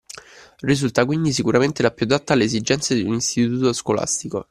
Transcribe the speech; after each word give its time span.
Risulta 0.61 1.05
quindi 1.05 1.31
sicuramente 1.31 1.83
la 1.83 1.91
più 1.91 2.05
adatta 2.05 2.33
alle 2.33 2.45
esigenze 2.45 2.95
di 2.95 3.03
un 3.03 3.13
istituto 3.13 3.71
scolastico. 3.71 4.39